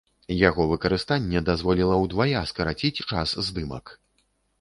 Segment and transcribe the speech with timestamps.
[0.49, 3.93] Яго выкарыстанне дазволіла ўдвая скараціць час здымак.